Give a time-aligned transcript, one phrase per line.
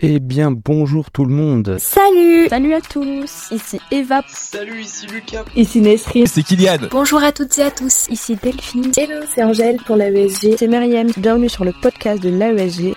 [0.00, 1.76] Eh bien, bonjour tout le monde.
[1.80, 4.22] Salut Salut à tous, ici Eva.
[4.28, 5.44] Salut, ici Lucas.
[5.56, 6.24] Ici Nesrine.
[6.28, 6.86] C'est Kylian.
[6.92, 8.92] Bonjour à toutes et à tous, ici Delphine.
[8.96, 10.54] Hello, c'est Angèle pour l'AESG.
[10.56, 12.94] C'est Myriam, bienvenue sur le podcast de l'AESG.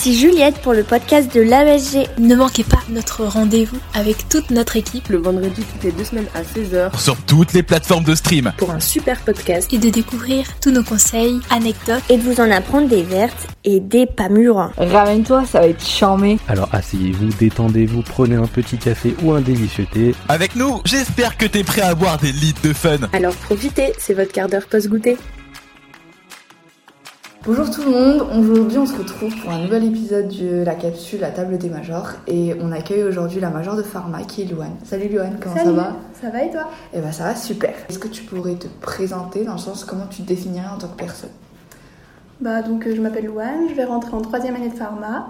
[0.00, 2.08] Ici Juliette pour le podcast de l'AESG.
[2.18, 6.28] Ne manquez pas notre rendez-vous avec toute notre équipe le vendredi toutes les deux semaines
[6.34, 10.46] à 16h sur toutes les plateformes de stream pour un super podcast et de découvrir
[10.62, 14.72] tous nos conseils, anecdotes et de vous en apprendre des vertes et des pas mûres.
[14.78, 16.38] Ramène-toi, ça va être charmé.
[16.48, 20.14] Alors asseyez-vous, détendez-vous, prenez un petit café ou un délicieux thé.
[20.30, 23.00] Avec nous, j'espère que t'es prêt à boire des litres de fun.
[23.12, 25.18] Alors profitez, c'est votre quart d'heure post-goûter.
[27.46, 31.20] Bonjour tout le monde, aujourd'hui on se retrouve pour un nouvel épisode de la capsule
[31.20, 34.76] La table des majors et on accueille aujourd'hui la major de pharma qui est Louane.
[34.84, 35.68] Salut Louane, comment Salut.
[35.70, 35.96] ça va?
[36.20, 36.68] Ça va et toi?
[36.92, 37.72] Eh ben ça va super.
[37.88, 40.88] Est-ce que tu pourrais te présenter dans le sens comment tu te définirais en tant
[40.88, 41.30] que personne?
[42.42, 45.28] Bah donc euh, je m'appelle Louane, je vais rentrer en troisième année de pharma.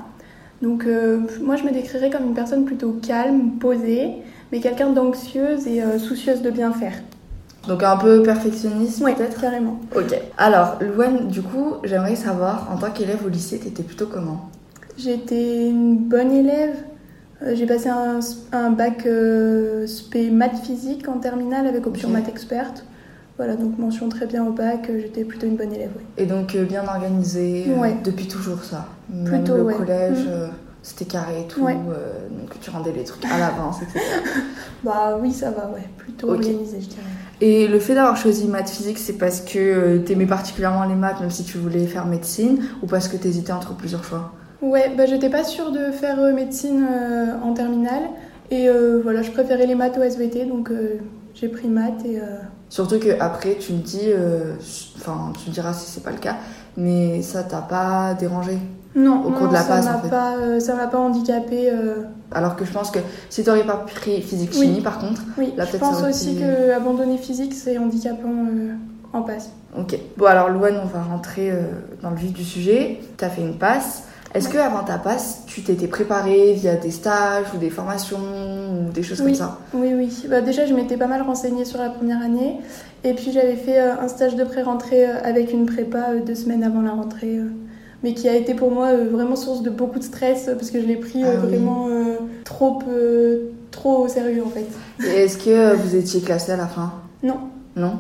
[0.62, 4.14] Donc euh, moi je me décrirais comme une personne plutôt calme, posée,
[4.50, 6.94] mais quelqu'un d'anxieuse et euh, soucieuse de bien faire.
[7.68, 9.78] Donc un peu perfectionniste Oui, peut-être carrément.
[9.94, 10.14] Ok.
[10.38, 14.48] Alors Louane, du coup j'aimerais savoir en tant qu'élève au lycée t'étais plutôt comment?
[14.96, 16.74] J'étais une bonne élève.
[17.42, 18.20] Euh, J'ai passé un,
[18.52, 22.14] un bac euh, spé maths physique en terminale avec option Ok.
[22.14, 22.84] maths experte.
[23.38, 26.04] Voilà, donc mention très bien au bac, euh, j'étais plutôt une bonne élève, oui.
[26.18, 27.96] Et donc euh, bien organisé euh, Ouais.
[28.04, 28.86] depuis toujours ça?
[29.08, 29.74] Même Plutôt, le ouais.
[29.74, 30.50] collège, Mm.
[30.82, 31.76] C'était carré et tout, Ouais.
[31.90, 34.00] euh, donc tu rendais les trucs à l'avance, etc.
[34.84, 37.02] Bah oui, ça va, ouais, plutôt organisé, je dirais.
[37.42, 41.20] Et le fait d'avoir choisi maths physique, c'est parce que euh, t'aimais particulièrement les maths,
[41.20, 44.32] même si tu voulais faire médecine, ou parce que t'hésitais entre plusieurs choix?
[44.62, 48.04] Ouais, bah j'étais pas sûre de faire euh, médecine euh, en terminale.
[48.50, 50.70] Et euh, voilà, je préférais les maths au SVT, donc
[51.34, 52.20] j'ai pris maths et...
[52.68, 54.08] Surtout que après, tu me dis,
[54.96, 56.36] enfin, tu me diras si c'est pas le cas,
[56.76, 58.58] mais ça t'a pas dérangé?
[58.96, 60.08] Non, Au cours non, de la ça passe, m'a en fait.
[60.08, 61.70] pas, euh, ça m'a pas handicapé.
[61.70, 62.02] euh,
[62.32, 64.66] Alors que je pense que si t'aurais pas pris physique Oui.
[64.66, 68.72] chimie, par contre, Oui, Là, je pense aussi été- que abandonner physique, c'est handicapant euh,
[69.12, 69.50] en passe.
[69.78, 69.96] ok.
[70.16, 71.62] Bon, alors Louane, on va rentrer euh,
[72.02, 72.98] dans le vif du sujet.
[73.16, 74.04] T'as fait une passe.
[74.34, 74.54] Est-ce Ouais.
[74.54, 79.02] que avant ta passe, tu t'étais préparée via des stages ou des formations ou des
[79.04, 79.26] choses Oui.
[79.32, 79.58] comme ça?
[79.74, 80.26] Oui, oui.
[80.28, 82.58] Bah, déjà, je m'étais pas mal renseignée sur la première année.
[83.04, 86.90] Et puis, j'avais fait un stage de pré-rentrée avec une prépa deux semaines avant la
[86.92, 87.40] rentrée.
[88.02, 90.70] Mais qui a été pour moi euh, vraiment source de beaucoup de stress euh, parce
[90.70, 91.88] que je l'ai pris euh, Ah vraiment
[92.44, 92.82] trop,
[93.70, 94.66] trop au sérieux en fait.
[95.04, 96.92] Et est-ce que vous étiez classé à la fin?
[97.22, 97.38] Non.
[97.76, 97.98] Non?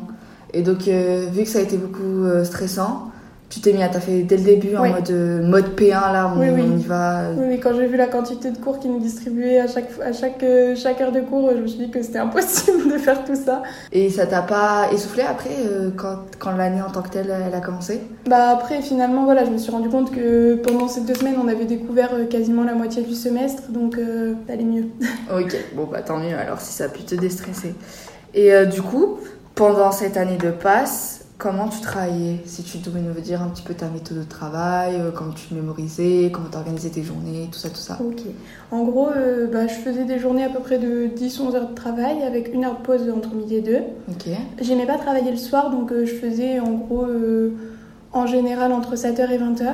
[0.52, 3.09] Et donc, vu que ça a été beaucoup stressant,
[3.50, 4.90] tu t'es mis à taffer dès le début en Oui.
[4.92, 6.62] mode, euh, mode P1, là, on, Oui, oui.
[6.72, 7.30] on y va.
[7.36, 10.12] Oui, oui, quand j'ai vu la quantité de cours qu'ils nous distribuaient à chaque, à
[10.12, 13.24] chaque, euh, chaque heure de cours, je me suis dit que c'était impossible de faire
[13.24, 13.62] tout ça.
[13.92, 17.52] Et ça t'a pas essoufflé après, euh, quand, quand l'année en tant que telle, elle
[17.54, 18.00] a commencé?
[18.28, 21.48] Bah après, finalement, voilà, je me suis rendu compte que pendant ces deux semaines, on
[21.48, 24.84] avait découvert quasiment la moitié du semestre, donc euh, ça allait mieux.
[25.36, 27.74] Ok, bon, bah tant mieux alors si ça a pu te déstresser.
[28.32, 29.18] Et euh, du coup,
[29.56, 33.62] pendant cette année de passe, comment tu travaillais Si tu devais nous dire un petit
[33.62, 37.58] peu ta méthode de travail, euh, comment tu mémorisais, comment tu organisais tes journées, tout
[37.58, 37.98] ça, tout ça.
[38.00, 38.20] Ok.
[38.70, 41.74] En gros, euh, bah, je faisais des journées à peu près de 10-11 heures de
[41.74, 43.80] travail avec une heure de pause entre midi et deux.
[44.08, 44.28] Ok.
[44.60, 47.06] J'aimais pas travailler le soir, donc euh, je faisais en gros,
[48.12, 49.72] en général, entre 7h et 20h.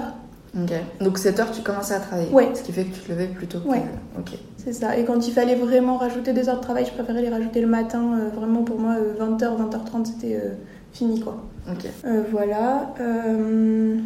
[0.63, 0.73] Ok.
[1.01, 2.31] Donc 7 heures, tu commençais à travailler.
[2.31, 2.49] Ouais.
[2.55, 3.69] Ce qui fait que tu te levais plutôt que.
[3.69, 3.83] Ouais.
[4.19, 4.39] Ok.
[4.57, 4.97] C'est ça.
[4.97, 7.67] Et quand il fallait vraiment rajouter des heures de travail, je préférais les rajouter le
[7.67, 8.31] matin.
[8.35, 10.41] vraiment, pour moi, 20h, 20h30, c'était
[10.97, 11.37] fini, quoi.
[11.71, 11.87] Ok.
[12.05, 12.95] Euh, voilà.
[13.01, 13.97] Euh,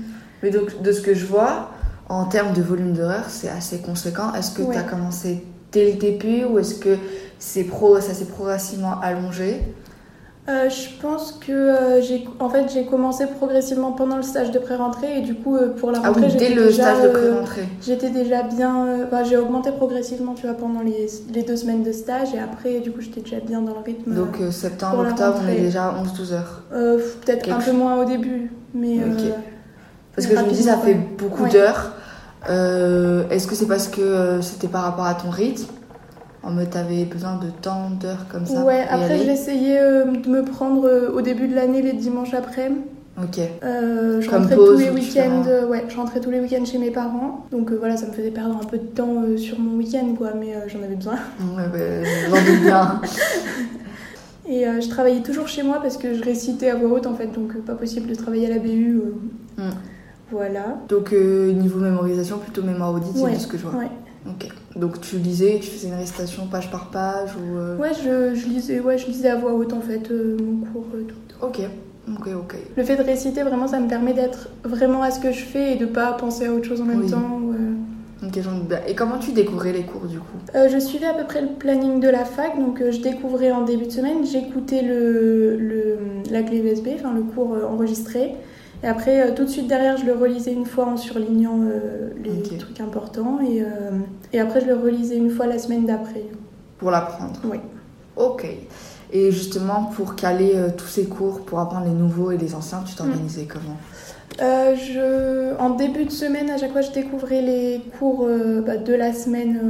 [0.42, 1.70] Mais donc, de ce que je vois,
[2.08, 4.32] en termes de volume d'heures, c'est assez conséquent.
[4.34, 4.74] Est-ce que Ouais.
[4.74, 6.96] tu as commencé dès le début ou est-ce que
[7.38, 9.60] c'est pro, ça s'est progressivement allongé?
[10.50, 14.58] Euh, je pense que euh, j'ai en fait j'ai commencé progressivement pendant le stage de
[14.58, 17.08] pré-rentrée et du coup euh, pour la Ah rentrée oui, dès le déjà, stage de
[17.08, 17.68] pré-rentrée.
[17.82, 18.86] J'étais déjà bien.
[19.06, 22.80] enfin, j'ai augmenté progressivement, tu vois, pendant les, les deux semaines de stage et après,
[22.80, 24.14] du coup, j'étais déjà bien dans le rythme.
[24.14, 26.62] Donc septembre, octobre, on est déjà à 11-12 heures.
[26.72, 28.96] Euh, Peut-être un peu moins au début, mais.
[28.96, 29.20] Ok.
[29.24, 29.30] euh,
[30.16, 31.50] Parce Mais que je me dis, ça fait beaucoup Ouais.
[31.50, 31.92] d'heures.
[32.48, 35.66] Est-ce que c'est parce que c'était par rapport à ton rythme?
[36.42, 40.04] En mode, t'avais besoin de tant d'heures comme ça ouais, pour y après, j'essayais euh,
[40.06, 42.80] de me prendre euh, au début de l'année les dimanches après-midi.
[43.22, 43.38] Ok.
[43.62, 45.42] Euh, je Comme rentrais pause tous les week-ends.
[45.46, 47.44] euh, ouais, je rentrais tous les week-ends chez mes parents.
[47.50, 50.14] Donc euh, voilà, ça me faisait perdre un peu de temps euh, sur mon week-end,
[50.16, 51.16] quoi, mais euh, j'en avais besoin.
[51.56, 53.00] Ouais, ouais, j'en bien.
[54.48, 57.14] Et euh, je travaillais toujours chez moi parce que je récitais à voix haute en
[57.14, 59.00] fait, donc euh, pas possible de travailler à la BU.
[59.58, 59.62] euh.
[59.62, 59.70] Mm.
[60.32, 60.78] Voilà.
[60.88, 63.78] Donc, euh, niveau mémorisation, plutôt mémoire auditive, Ouais, de ce que je vois.
[63.80, 63.90] ouais.
[64.26, 64.48] Ok.
[64.76, 67.56] Donc, tu lisais, tu faisais une récitation page par page ou.
[67.56, 70.64] euh, Ouais, je, je lisais, ouais, je lisais à voix haute en fait euh, mon
[70.70, 70.86] cours.
[70.94, 71.46] euh, tout.
[71.46, 71.60] Ok.
[72.08, 72.56] Ok, ok.
[72.76, 75.74] Le fait de réciter, vraiment, ça me permet d'être vraiment à ce que je fais
[75.74, 77.10] et de pas penser à autre chose en même Oui.
[77.10, 77.40] temps.
[78.22, 78.80] Ok, doute bien.
[78.86, 80.36] Et comment tu découvrais les cours du coup?
[80.54, 83.62] Euh, je suivais à peu près le planning de la fac, donc je découvrais en
[83.62, 85.98] début de semaine, j'écoutais le, le-
[86.30, 88.34] la clé USB, enfin le cours enregistré.
[88.82, 92.10] Et après, euh, tout de suite derrière, je le relisais une fois en surlignant euh,
[92.24, 93.38] les trucs importants.
[93.40, 93.66] Et, euh,
[94.32, 96.24] et après, je le relisais une fois la semaine d'après.
[96.78, 97.58] Pour l'apprendre Oui.
[98.16, 98.46] Ok.
[99.12, 102.94] Et justement, pour caler tous ces cours, pour apprendre les nouveaux et les anciens, tu
[102.94, 103.76] t'organisais comment?
[104.40, 108.28] Euh, je, en début de semaine, à chaque fois, je découvrais les cours
[108.64, 109.60] bah, de la semaine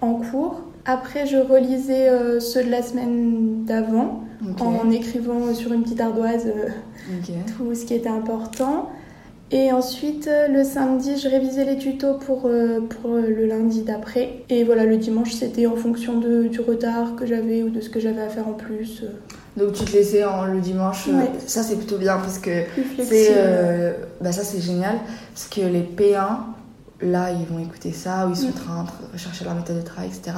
[0.00, 0.62] en cours.
[0.90, 4.24] Après, je relisais euh, ceux de la semaine d'avant
[4.60, 6.68] en écrivant sur une petite ardoise euh,
[7.56, 8.88] tout ce qui était important.
[9.50, 13.82] Et ensuite, euh, le samedi, je révisais les tutos pour, euh, pour euh, le lundi
[13.82, 14.44] d'après.
[14.50, 17.88] Et voilà, le dimanche, c'était en fonction de, du retard que j'avais ou de ce
[17.90, 19.02] que j'avais à faire en plus.
[19.04, 19.08] euh,
[19.64, 21.08] Donc tu te laissais en, le dimanche.
[21.08, 21.30] euh, Ouais.
[21.46, 22.50] Ça, c'est plutôt bien parce que
[23.02, 23.28] c'est.
[23.36, 24.96] euh, bah, ça, c'est génial.
[25.34, 26.26] Parce que les P1,
[27.00, 29.82] là, ils vont écouter ça, ou ils sont en train de rechercher leur méthode de
[29.82, 30.36] travail, etc.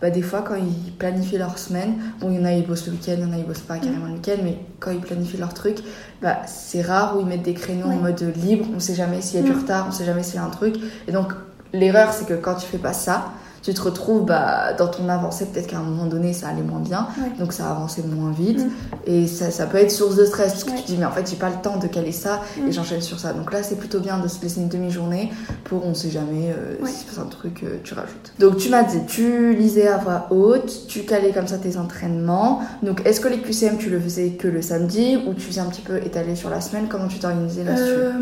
[0.00, 2.86] Bah, des fois, quand ils planifient leur semaine, bon, il y en a, ils bossent
[2.86, 5.00] le week-end, il y en a, ils bossent pas carrément le week-end, mais quand ils
[5.00, 5.78] planifient leur truc,
[6.22, 8.12] bah, c'est rare où ils mettent des créneaux en Ouais.
[8.12, 9.60] mode libre, on sait jamais s'il y a du Mm.
[9.62, 10.76] retard, on sait jamais s'il y a un truc.
[11.08, 11.32] Et donc,
[11.72, 13.32] l'erreur, c'est que quand tu fais pas ça,
[13.62, 16.80] tu te retrouves bah, dans ton avancée, peut-être qu'à un moment donné, ça allait moins
[16.80, 17.30] bien, Ouais.
[17.38, 18.60] donc ça avançait moins vite.
[18.64, 18.70] Mm.
[19.06, 20.76] Et ça, ça peut être source de stress, parce que Ouais.
[20.76, 22.68] tu te dis, mais en fait, j'ai pas le temps de caler ça, Mm.
[22.68, 23.32] et j'enchaîne sur ça.
[23.32, 25.30] Donc là, c'est plutôt bien de se laisser une demi-journée
[25.64, 26.88] pour, on sait jamais, euh, Ouais.
[26.90, 28.32] si c'est un truc, euh, tu rajoutes.
[28.38, 32.60] Donc tu m'as dit, tu lisais à voix haute, tu calais comme ça tes entraînements.
[32.82, 35.66] Donc est-ce que les QCM, tu le faisais que le samedi, ou tu faisais un
[35.66, 36.86] petit peu étalé sur la semaine?
[36.88, 37.82] Comment tu t'organisais là-dessus?
[37.86, 38.12] Euh,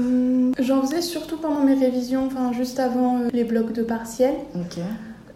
[0.58, 4.32] J'en faisais surtout pendant mes révisions, enfin juste avant euh, les blocs de partiel.
[4.54, 4.78] Ok.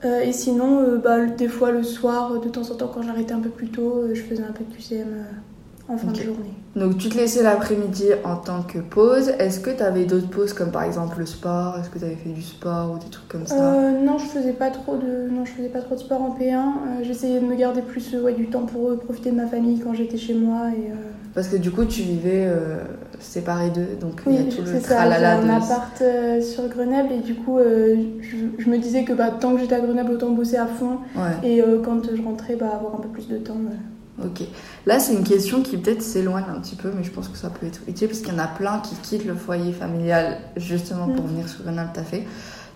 [0.04, 3.32] Euh, et sinon, euh, bah, des fois le soir, de temps en temps, quand j'arrêtais
[3.32, 5.26] un peu plus tôt, euh, je faisais un peu de QCM
[5.90, 6.54] en fin de journée.
[6.76, 9.30] Donc tu te laissais l'après-midi en tant que pause.
[9.40, 11.76] Est-ce que tu avais d'autres pauses comme par exemple le sport?
[11.80, 13.56] Est-ce que tu avais fait du sport ou des trucs comme ça?
[13.74, 16.36] Euh, non, je faisais pas trop de, non, je faisais pas trop de sport en
[16.38, 16.54] P1.
[16.54, 16.64] Euh,
[17.02, 19.94] J'essayais de me garder plus euh, ouais, du temps pour profiter de ma famille quand
[19.94, 20.68] j'étais chez moi.
[20.68, 20.94] Et, euh,
[21.34, 22.48] Parce que du coup tu vivais
[23.18, 24.94] séparés d'eux, donc il Oui, y a tout le c'est ça.
[24.94, 25.50] Tralala un de...
[25.64, 26.02] appart
[26.42, 29.80] sur Grenoble et du coup, je, je me disais que bah, tant que j'étais à
[29.80, 30.98] Grenoble, autant bosser à fond.
[31.16, 33.56] Ouais, Et quand je rentrais, bah, avoir un peu plus de temps.
[34.24, 34.46] Ok.
[34.86, 37.50] Là c'est une question qui peut-être s'éloigne un petit peu, mais je pense que ça
[37.50, 41.08] peut être utile parce qu'il y en a plein qui quittent le foyer familial justement
[41.08, 41.28] pour Mm.
[41.28, 42.26] venir sur Grenoble taffer.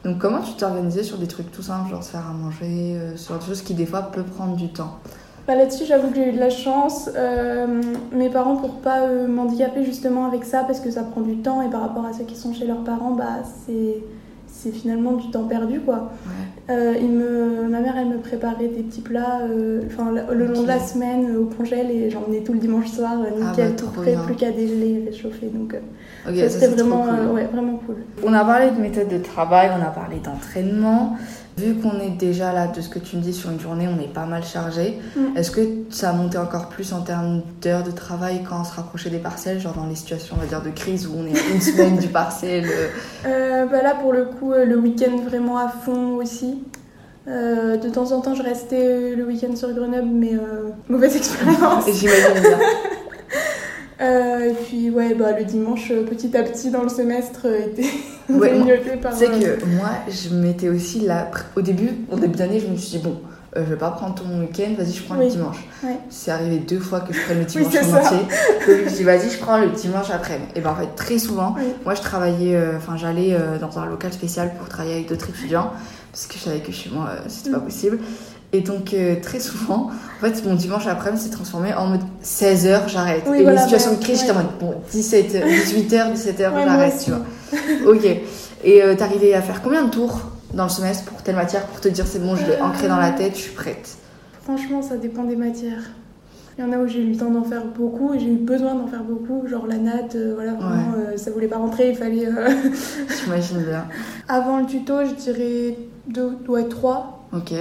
[0.04, 3.16] Donc comment tu t'organisais sur des trucs tout simples, genre se faire à manger, euh,
[3.16, 4.98] sur des choses qui des fois peut prendre du temps?
[5.46, 7.10] Bah, Là-dessus, j'avoue que j'ai eu de la chance.
[7.16, 7.82] Euh,
[8.12, 11.60] mes parents, pour pas euh, m'handicaper justement avec ça, parce que ça prend du temps,
[11.62, 14.02] et par rapport à ceux qui sont chez leurs parents, bah, c'est,
[14.64, 15.80] c'est finalement du temps perdu.
[15.80, 16.10] quoi.
[16.26, 16.74] Ouais.
[16.74, 20.46] Euh, il me, ma mère, elle me préparait des petits plats euh, enfin, le le
[20.46, 23.70] long de la semaine euh, au congèle, et j'emmenais tout le dimanche soir, Ah nickel,
[23.70, 24.22] bah, tout prêt, bien.
[24.24, 25.46] plus qu'à dégeler et réchauffer.
[25.52, 25.76] Donc,
[26.24, 27.14] ça, c'était vraiment, cool.
[27.18, 27.96] euh, ouais, vraiment cool.
[28.24, 31.16] On a parlé de méthode de travail, on a parlé d'entraînement.
[31.56, 34.02] Vu qu'on est déjà là, de ce que tu me dis sur une journée, on
[34.02, 34.98] est pas mal chargé.
[35.16, 35.36] Mm.
[35.36, 35.60] Est-ce que
[35.90, 39.18] ça a monté encore plus en termes d'heures de travail quand on se rapprochait des
[39.18, 41.96] partiels, genre dans les situations, on va dire, de crise où on est une semaine
[41.98, 42.88] du partiel euh,
[43.26, 46.58] Euh, bah là, pour le coup, euh, le week-end vraiment à fond aussi.
[47.26, 51.84] Euh, de temps en temps, je restais le week-end sur Grenoble, mais euh, mauvaise expérience.
[51.86, 52.58] J'imagine bien.
[54.00, 57.66] Euh, et puis, ouais, bah, le dimanche, euh, petit à petit dans le semestre, euh,
[57.66, 57.88] était
[58.28, 59.12] Ouais, grignoté par.
[59.12, 61.30] Tu sais que moi, je m'étais aussi là.
[61.56, 63.20] Au début, au début d'année, je me suis dit, bon,
[63.56, 65.58] euh, je vais pas prendre mon week-end, vas-y, je prends le dimanche.
[65.84, 65.96] Ouais.
[66.10, 68.16] C'est arrivé deux fois que je prenne le dimanche en entier.
[68.66, 70.40] Je me suis dit, vas-y, je prends le dimanche après.
[70.56, 71.64] Et ben en fait, très souvent, Oui.
[71.84, 75.70] moi je travaillais, euh, enfin j'allais dans un local spécial pour travailler avec d'autres étudiants,
[76.10, 77.64] parce que je savais que chez moi, c'était pas Mm.
[77.64, 77.98] possible.
[78.54, 82.82] Et donc, euh, très souvent, en fait, mon dimanche après-midi s'est transformé en mode 16h,
[82.88, 83.24] j'arrête.
[83.26, 84.26] Oui, et voilà, les situations de crise, ouais.
[84.26, 87.92] j'étais en mode, bon, 17, 18h, 17h, Ouais, j'arrête, tu vois.
[87.92, 88.04] Ok.
[88.62, 90.20] Et euh, t'arrivais à faire combien de tours
[90.54, 92.86] dans le semestre pour telle matière pour te dire c'est bon, je l'ai Euh, ancré
[92.86, 93.96] dans la tête, je suis prête?
[94.44, 95.82] Franchement, ça dépend des matières.
[96.56, 98.36] Il y en a où j'ai eu le temps d'en faire beaucoup et j'ai eu
[98.36, 101.90] besoin d'en faire beaucoup, genre la natte, euh, voilà, vraiment, euh, ça voulait pas rentrer,
[101.90, 102.26] il fallait.
[102.28, 102.48] euh,
[103.24, 103.84] J'imagine bien.
[104.28, 107.26] Avant le tuto, je dirais deux, ouais, trois.
[107.32, 107.52] Ok.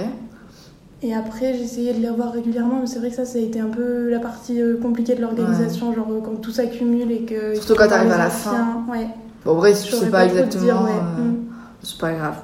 [1.04, 3.60] Et après, j'essayais de les revoir régulièrement, mais c'est vrai que ça, ça a été
[3.60, 7.54] un peu la partie euh, compliquée de l'organisation, genre euh, quand tout s'accumule et que.
[7.54, 8.82] Surtout quand t'arrives à la fin.
[8.90, 9.08] Ouais.
[9.44, 10.62] Bon, en vrai, je sais pas exactement.
[10.64, 10.90] dire, ouais.
[10.90, 11.34] euh, Mm.
[11.82, 12.36] C'est pas grave.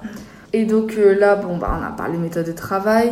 [0.53, 3.11] Et donc euh, là, bon, bah, on a parlé méthode de travail.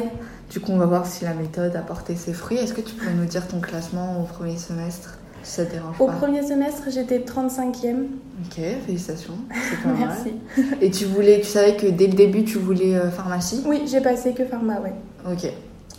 [0.50, 2.58] Du coup, on va voir si la méthode a porté ses fruits.
[2.58, 5.96] Est-ce que tu pourrais nous dire ton classement au premier semestre Si ça te dérange
[6.00, 6.12] Au pas.
[6.14, 8.04] premier semestre, j'étais 35e.
[8.44, 9.34] Ok, félicitations.
[9.50, 10.08] C'est pas mal.
[10.08, 10.32] Merci.
[10.82, 13.62] Et tu voulais, tu savais que dès le début, tu voulais euh, pharmacie?
[13.66, 14.92] Oui, j'ai passé que pharma, ouais.
[15.26, 15.44] Ok.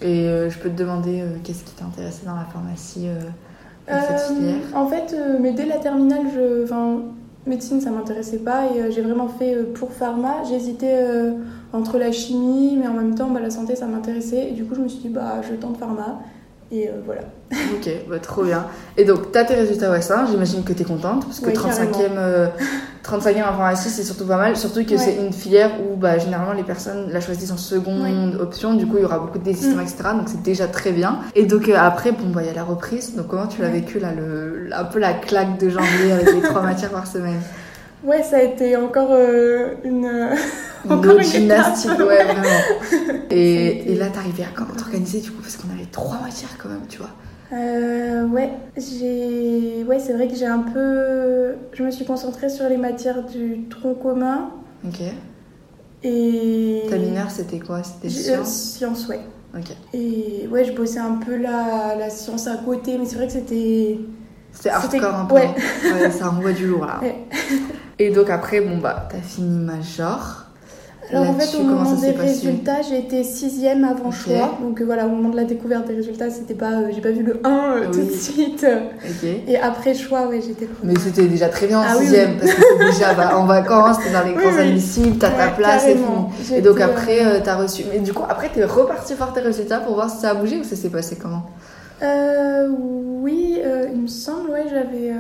[0.02, 3.20] Et euh, je peux te demander euh, qu'est-ce qui t'intéressait dans la pharmacie euh,
[3.88, 4.56] cette Euh, filière?
[4.76, 7.02] en fait, mais dès la terminale, je, enfin,
[7.48, 10.44] médecine, ça m'intéressait pas et j'ai vraiment fait pour pharma.
[10.48, 11.04] J'hésitais
[11.74, 14.50] entre la chimie, mais en même temps, bah, la santé, ça m'intéressait.
[14.50, 16.20] Et du coup, je me suis dit, bah, je tente pharma.
[16.72, 17.22] Et euh, voilà.
[17.76, 18.66] Ok, bah, trop bien.
[18.98, 22.48] Et donc, t'as tes résultats OS1, j'imagine que t'es contente, parce que Oui, 35e, euh,
[23.04, 24.98] 35e informatique, c'est surtout pas mal, surtout que Ouais.
[24.98, 28.98] c'est une filière où bah, généralement les personnes la choisissent en seconde option, du coup
[28.98, 29.88] il y aura beaucoup de désistements, Mm.
[29.88, 30.04] etc.
[30.14, 31.20] Donc c'est déjà très bien.
[31.36, 33.68] Et donc euh, après, bon, bah, il y a la reprise, donc comment tu l'as
[33.70, 33.80] Ouais.
[33.80, 37.40] vécu là, le, un peu la claque de janvier avec les trois matières par semaine?
[38.04, 40.10] Ouais, ça a été encore euh, une.
[40.86, 42.08] Une Encore une gymnastique, étape.
[42.08, 43.24] ouais, vraiment.
[43.32, 46.70] Et, et là, t'arrivais à comment t'organiser du coup, parce qu'on avait trois matières quand
[46.70, 47.10] même, tu vois.
[47.54, 49.84] Euh, ouais, j'ai.
[49.88, 51.56] Ouais, c'est vrai que j'ai un peu.
[51.74, 54.50] Je me suis concentrée sur les matières du tronc commun
[54.88, 55.02] Ok.
[56.04, 56.84] et.
[56.90, 57.82] Ta mineure, c'était quoi?
[57.84, 58.54] C'était J'ai- euh, sciences
[59.04, 59.20] Science, ouais.
[59.58, 59.76] Ok.
[59.94, 63.34] Et ouais, je bossais un peu la, la science à côté, mais c'est vrai que
[63.34, 64.00] c'était.
[64.52, 65.36] C'était hardcore un peu.
[65.36, 65.50] ouais.
[65.56, 65.94] hein.
[66.02, 67.00] Ouais, ça envoie du lourd là.
[67.02, 67.16] Ouais.
[68.02, 70.46] Et donc après, bon bah, t'as fini major.
[71.12, 74.58] Alors en fait, au moment des résultats, j'ai été sixième avant choix.
[74.62, 77.12] Donc euh, voilà, au moment de la découverte des résultats, c'était pas, euh, j'ai pas
[77.12, 78.06] vu le 1 euh, tout Oui.
[78.08, 78.66] de suite.
[79.48, 80.68] Et après choix, ouais, j'étais.
[80.84, 82.38] Mais c'était déjà très bien en Ah oui, sixième, oui.
[82.40, 84.68] parce que déjà bah, en vacances, t'es dans les Oui, grands oui.
[84.70, 86.54] admissibles, t'as ta Ouais, place et tout.
[86.56, 87.84] Et donc après, euh, t'as reçu.
[87.92, 90.58] Mais du coup, après, t'es reparti voir tes résultats pour voir si ça a bougé
[90.60, 91.44] ou ça s'est passé comment?
[92.04, 92.68] Euh,
[93.22, 93.60] oui,
[93.94, 95.12] il me semble, ouais, j'avais.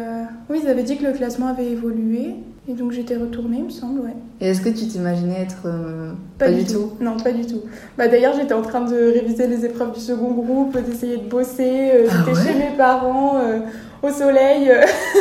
[0.49, 2.35] Oui, ils avaient dit que le classement avait évolué.
[2.69, 4.13] Et donc j'étais retournée, il me semble, ouais.
[4.39, 5.63] Et est-ce que tu t'imaginais être.
[5.65, 7.61] euh, pas, du tout, Non, pas du tout.
[7.97, 11.89] Bah, D'ailleurs, j'étais en train de réviser les épreuves du second groupe, d'essayer de bosser.
[11.95, 13.59] euh, Ah J'étais ouais chez mes parents, euh,
[14.03, 14.71] au soleil,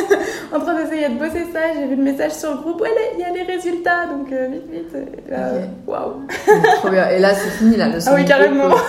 [0.55, 1.59] en train d'essayer de bosser ça.
[1.75, 4.71] J'ai vu le message sur le groupe, ouais, il y a les résultats, donc vite,
[4.71, 4.95] vite.
[5.87, 6.11] Waouh,
[6.77, 7.09] Trop bien.
[7.09, 8.67] Et là, c'est fini là, le Ah oui, second carrément.
[8.69, 8.79] groupe,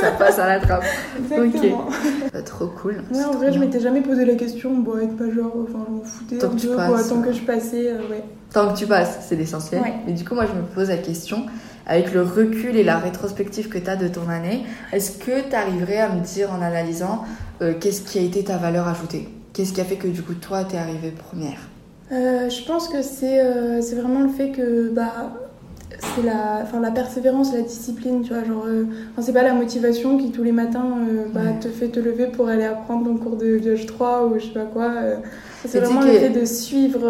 [0.00, 0.84] Ça passe à la trappe.
[1.30, 1.88] exactement.
[2.32, 3.02] Bah, trop cool.
[3.12, 6.02] Ouais, en vrai, je m'étais jamais posé la question, bon, être major, enfin, je m'en
[6.02, 8.24] foutais Tant que tu passes, quoi, tant que je passais, euh, ouais.
[8.52, 9.82] Tant que tu passes, c'est l'essentiel.
[9.82, 9.94] Ouais.
[10.06, 11.46] Mais du coup, moi, je me pose la question,
[11.86, 15.54] avec le recul et la rétrospective que tu as de ton année, est-ce que tu
[15.54, 17.24] arriverais à me dire en analysant
[17.62, 19.28] euh, qu'est-ce qui a été ta valeur ajoutée?
[19.52, 21.58] Qu'est-ce qui a fait que du coup, toi, t'es arrivée première?
[22.12, 25.32] Euh, je pense que c'est euh, vraiment le fait que bah,
[26.16, 28.44] c'est la, enfin, la persévérance, la discipline, tu vois.
[28.44, 31.58] Genre, euh, enfin, c'est pas la motivation qui tous les matins euh, bah, Ouais.
[31.60, 34.50] te fait te lever pour aller apprendre ton cours de gauche 3 ou je sais
[34.52, 34.90] pas quoi.
[34.96, 35.16] euh.
[35.66, 37.00] c'est vraiment le fait de suivre.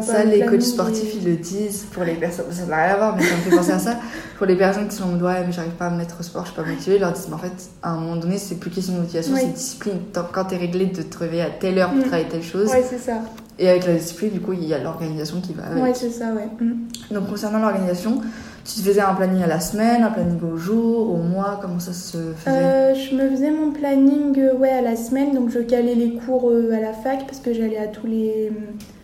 [0.00, 2.44] Ça, bah, le les coachs sportifs, et- ils le disent pour les personnes.
[2.50, 3.96] Ça n'a rien à voir, mais ça me fait penser à ça.
[4.38, 6.44] Pour les personnes qui sont en ouais, mais j'arrive pas à me mettre au sport,
[6.46, 8.56] je suis pas motivée, ils leur disent, mais en fait, à un moment donné, c'est
[8.56, 9.40] plus question de motivation, Oui.
[9.42, 9.98] c'est discipline.
[10.32, 12.04] Quand t'es réglé de te réveiller à telle heure pour Mm.
[12.04, 13.22] travailler telle chose, Ouais, c'est ça.
[13.58, 15.82] Et avec la discipline, du coup, il y a l'organisation qui va avec.
[15.82, 16.48] Ouais, c'est ça, ouais.
[16.60, 17.14] Mm.
[17.14, 18.20] Donc concernant l'organisation,
[18.64, 21.78] tu te faisais un planning à la semaine, un planning au jour, au mois, comment
[21.78, 22.56] ça se faisait?
[22.56, 26.12] Euh, je me faisais mon planning euh, ouais, à la semaine, donc je calais les
[26.14, 28.50] cours euh, à la fac parce que j'allais à tous les,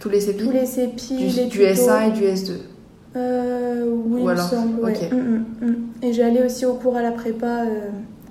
[0.00, 1.64] Tous les CEPI tous les CEPI, du, les du tutos.
[1.64, 2.50] S1 et du S2
[3.16, 5.11] Euh, oui, Ou il me semble, ouais.
[5.12, 5.76] Mm, mm, mm.
[6.02, 7.62] Et j'allais aussi au cours à la prépa.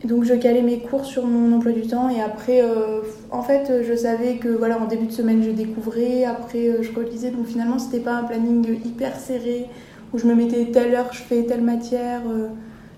[0.04, 3.84] Donc je calais mes cours sur mon emploi du temps et après, euh, en fait,
[3.88, 7.30] je savais que voilà, en début de semaine, je découvrais, après, euh, je relisais.
[7.30, 9.68] Donc finalement, c'était pas un planning hyper serré
[10.14, 12.22] où je me mettais telle heure, je fais telle matière.
[12.28, 12.48] euh,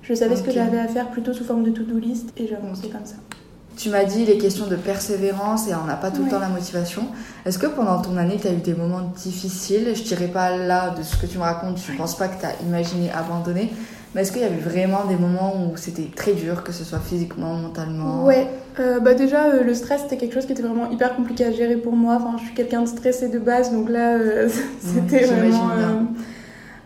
[0.01, 2.89] je savais ce que j'avais à faire plutôt sous forme de to-do list et j'avançais
[2.89, 3.15] comme ça.
[3.75, 6.49] Tu m'as dit les questions de persévérance et on n'a pas tout le temps la
[6.49, 7.07] motivation.
[7.45, 9.93] Est-ce que pendant ton année, tu as eu des moments difficiles?
[9.95, 12.45] Je dirais pas là de ce que tu me racontes, je pense pas que tu
[12.45, 13.71] as imaginé abandonner.
[14.13, 16.99] Mais est-ce qu'il y avait vraiment des moments où c'était très dur, que ce soit
[16.99, 18.23] physiquement, mentalement?
[18.25, 18.47] Ouais,
[18.79, 21.51] euh, bah déjà euh, le stress c'était quelque chose qui était vraiment hyper compliqué à
[21.51, 22.19] gérer pour moi.
[22.21, 25.71] Enfin, je suis quelqu'un de stressé de base, donc là euh, c'était vraiment.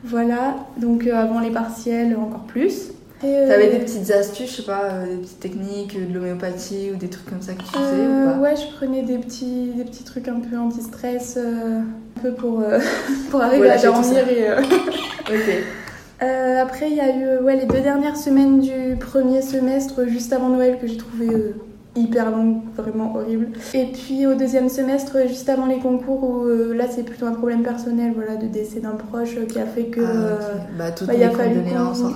[0.06, 2.92] voilà, donc avant les partiels encore plus.
[3.20, 7.26] T'avais des petites astuces, je sais pas, des petites techniques, de l'homéopathie ou des trucs
[7.26, 8.38] comme ça que tu faisais ou pas?
[8.38, 12.64] Ouais, je prenais des petits, des petits trucs un peu anti-stress, un peu pour,
[13.32, 14.30] pour arriver à lâcher tout dormir.
[14.30, 14.52] Et,
[15.34, 15.87] Ok.
[16.24, 20.34] Euh, après, il y a eu ouais, les deux dernières semaines du premier semestre, juste
[20.34, 21.56] avant Noël, que j'ai trouvé euh,
[21.96, 23.50] hyper longue, vraiment horrible.
[23.74, 27.34] Et puis au deuxième semestre, juste avant les concours, où euh, là c'est plutôt un
[27.34, 30.38] problème personnel, voilà, de décès d'un proche euh, qui a fait que Ah, euh.
[30.78, 31.60] Bah, toutes bah, il a fallu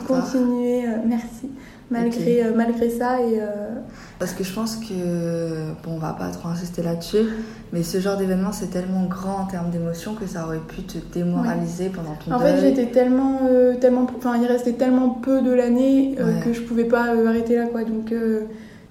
[0.07, 0.85] continuer.
[0.85, 1.49] euh, merci.
[1.91, 3.75] Malgré, euh, malgré ça et euh,
[4.17, 7.25] Parce que je pense que, bon, on va pas trop insister là-dessus,
[7.73, 10.97] mais ce genre d'événement, c'est tellement grand en termes d'émotions que ça aurait pu te
[11.13, 15.51] démoraliser pendant ton En fait, j'étais tellement, euh, tellement, enfin, il restait tellement peu de
[15.51, 16.41] l'année euh, Ouais.
[16.45, 17.83] que je pouvais pas euh, arrêter là, quoi.
[17.83, 18.13] Donc,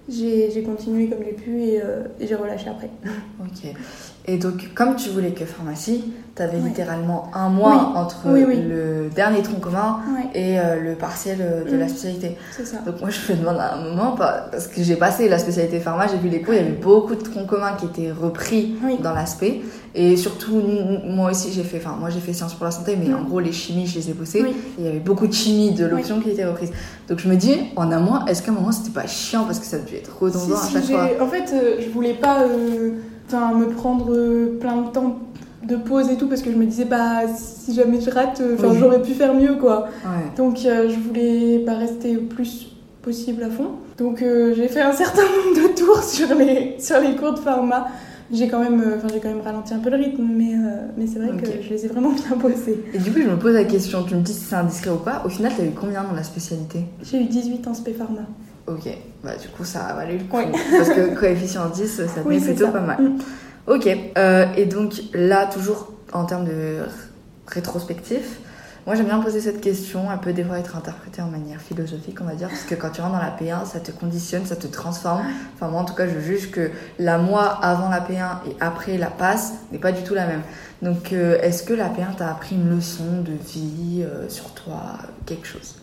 [0.08, 1.76] j'ai j'ai continué comme j'ai pu et,
[2.20, 2.90] et j'ai relâché après.
[3.40, 3.72] Ok.
[4.26, 6.04] Et donc, comme tu voulais que pharmacie,
[6.36, 6.68] tu avais Ouais.
[6.68, 7.98] littéralement un mois Oui.
[7.98, 8.56] entre Oui, oui.
[8.62, 9.98] le dernier tronc commun
[10.34, 12.36] et euh, le partiel euh, de la spécialité.
[12.56, 12.78] c'est ça.
[12.86, 16.06] Donc moi je me demande à un moment, parce que j'ai passé la spécialité pharma,
[16.06, 19.12] j'ai vu les cours, il y avait beaucoup de troncs communs qui étaient repris dans
[19.14, 19.62] l'aspect.
[19.94, 20.62] Et surtout,
[21.06, 23.14] moi aussi j'ai fait, enfin moi j'ai fait sciences pour la santé, mais Mm.
[23.16, 24.44] en gros les chimies je les ai bossées.
[24.78, 26.70] Il y avait beaucoup de chimie de l'option qui était reprise.
[27.08, 29.58] Donc je me dis, en un mois, est-ce qu'à un moment c'était pas chiant parce
[29.58, 31.08] que ça devait être redondant Si, à si, chaque j'ai- fois?
[31.20, 32.92] En fait, euh, je voulais pas euh,
[33.32, 35.18] enfin, me prendre euh, plein de temps
[35.66, 38.54] de pause et tout parce que je me disais, bah si jamais je rate, euh,
[38.58, 38.76] enfin, Oui.
[38.78, 39.88] j'aurais pu faire mieux quoi.
[40.04, 40.34] Ouais.
[40.36, 42.68] Donc euh, je voulais pas rester le plus
[43.02, 43.72] possible à fond.
[43.98, 47.38] Donc euh, j'ai fait un certain nombre de tours sur les, sur les cours de
[47.38, 47.88] pharma.
[48.32, 51.08] J'ai quand, même, enfin, j'ai quand même ralenti un peu le rythme, mais, euh, mais
[51.08, 52.78] c'est vrai que je les ai vraiment bien bossés.
[52.94, 54.98] Et du coup je me pose la question, tu me dis si c'est indiscret ou
[54.98, 56.84] pas, au final t'as eu combien dans la spécialité?
[57.02, 58.20] J'ai eu 18 en spé pharma.
[58.66, 58.88] Ok,
[59.24, 60.36] bah du coup ça a valu le coup.
[60.38, 60.44] Oui.
[60.76, 62.72] Parce que coefficient 10, ça te Oui, met plutôt ça.
[62.72, 63.02] pas mal.
[63.02, 63.18] Mm.
[63.66, 63.88] Ok,
[64.18, 66.78] euh, et donc là, toujours en termes de
[67.46, 68.38] rétrospectif,
[68.86, 72.18] moi j'aime bien poser cette question, elle peut des fois être interprétée en manière philosophique,
[72.20, 74.56] on va dire, parce que quand tu rentres dans la P1, ça te conditionne, ça
[74.56, 75.24] te transforme.
[75.54, 78.96] Enfin, moi en tout cas, je juge que la moi avant la P1 et après
[78.98, 80.42] la passe n'est pas du tout la même.
[80.82, 84.80] Donc, euh, est-ce que la P1 t'a appris une leçon de vie euh, sur toi,
[85.26, 85.76] quelque chose?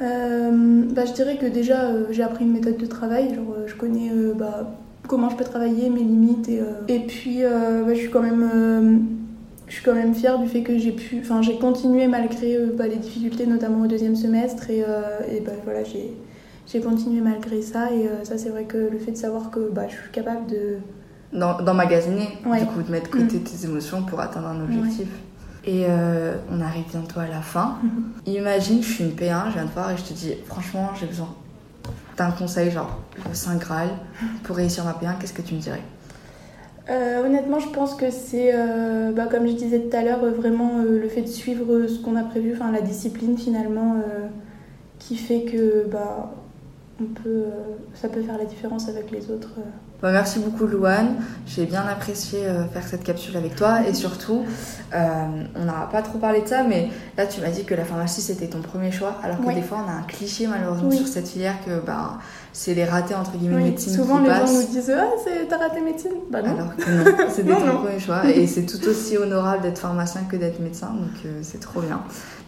[0.00, 3.66] Euh, bah, je dirais que déjà euh, j'ai appris une méthode de travail, genre euh,
[3.66, 4.72] je connais bah,
[5.06, 9.06] comment je peux travailler, mes limites et, et puis bah, je suis quand même
[9.66, 12.86] je suis quand même fière du fait que j'ai pu, enfin j'ai continué malgré bah,
[12.88, 16.12] les difficultés notamment au deuxième semestre et, et bah, voilà j'ai
[16.66, 19.70] j'ai continué malgré ça et euh, ça c'est vrai que le fait de savoir que
[19.70, 20.76] bah, je suis capable de
[21.32, 22.58] D'emmagasiner, Ouais.
[22.58, 25.06] du coup, de mettre de côté tes émotions pour atteindre un objectif.
[25.64, 27.78] Et euh, on arrive bientôt à la fin.
[28.26, 31.06] Imagine, je suis une P1, je viens te voir et je te dis, franchement, j'ai
[31.06, 31.28] besoin
[32.16, 32.98] d'un conseil, genre
[33.28, 33.88] le Saint Graal,
[34.42, 35.82] pour réussir ma P1, qu'est-ce que tu me dirais?
[36.88, 40.82] Euh, honnêtement, je pense que c'est, euh, bah, comme je disais tout à l'heure, vraiment
[40.82, 43.96] le fait de suivre ce qu'on a prévu, enfin la discipline finalement,
[44.98, 46.32] qui fait que bah,
[47.00, 47.50] on peut, euh,
[47.94, 49.50] ça peut faire la différence avec les autres.
[49.58, 49.62] euh.
[50.02, 51.16] Bah, merci beaucoup Louane,
[51.46, 54.44] j'ai bien apprécié euh, faire cette capsule avec toi et surtout,
[54.94, 54.98] euh,
[55.54, 56.88] on n'a pas trop parlé de ça, mais
[57.18, 59.84] là tu m'as dit que la pharmacie c'était ton premier choix, alors que des fois
[59.86, 60.96] on a un cliché malheureusement Oui.
[60.96, 62.18] sur cette filière que bah,
[62.54, 64.50] c'est les ratés entre guillemets Oui, médecine souvent qui les passent.
[64.50, 65.06] gens nous disent Ah,
[65.50, 66.54] t'as raté médecine Bah non.
[66.54, 67.76] Alors que non, c'était ton non.
[67.82, 71.60] premier choix et c'est tout aussi honorable d'être pharmacien que d'être médecin, donc euh, c'est
[71.60, 72.00] trop bien.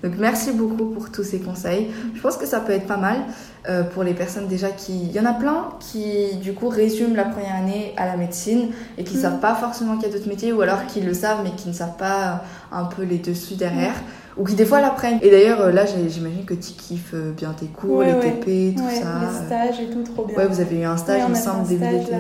[0.03, 1.89] Donc merci beaucoup pour tous ces conseils.
[2.15, 3.19] Je pense que ça peut être pas mal
[3.69, 5.05] euh, pour les personnes déjà qui...
[5.05, 8.71] Il y en a plein qui du coup résument la première année à la médecine
[8.99, 9.21] et qui Mm.
[9.21, 11.69] savent pas forcément qu'il y a d'autres métiers ou alors qui le savent mais qui
[11.69, 13.95] ne savent pas un peu les dessus derrière.
[14.39, 15.19] Ou qui des fois l'apprennent.
[15.23, 18.33] Et d'ailleurs euh, là j'imagine que tu kiffes euh, bien tes cours, Ouais, les ouais.
[18.41, 19.21] TP, tout Ouais, ça.
[19.21, 20.37] les stages et tout, trop bien.
[20.37, 22.15] Ouais, vous avez eu un stage, il me semble, début d'été.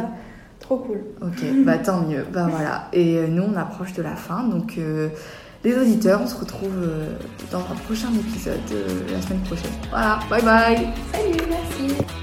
[0.61, 1.01] Trop cool.
[1.23, 2.25] Ok, bah tant mieux.
[2.33, 2.85] Bah voilà.
[2.93, 4.45] Et euh, nous, on approche de la fin.
[4.45, 5.09] Donc, euh,
[5.65, 7.17] les auditeurs, on se retrouve euh,
[7.51, 9.71] dans un prochain épisode euh, la semaine prochaine.
[9.91, 12.22] Voilà, bye bye Salut, merci.